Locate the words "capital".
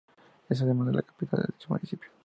1.03-1.41